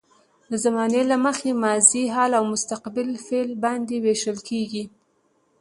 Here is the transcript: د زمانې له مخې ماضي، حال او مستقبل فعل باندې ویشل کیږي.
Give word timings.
د 0.51 0.53
زمانې 0.65 1.01
له 1.11 1.17
مخې 1.25 1.51
ماضي، 1.63 2.03
حال 2.15 2.31
او 2.39 2.43
مستقبل 2.53 3.09
فعل 3.27 3.49
باندې 3.63 3.95
ویشل 4.05 4.37
کیږي. 4.49 4.83